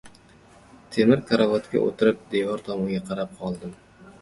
Temir 0.95 1.21
karavotga 1.27 1.81
o‘tirib, 1.83 2.25
devor 2.33 2.67
tomonga 2.71 3.07
qarab 3.11 3.45
oldim. 3.51 3.79